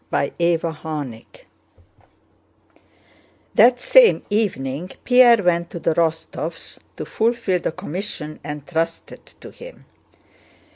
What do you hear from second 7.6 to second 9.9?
commission entrusted to him.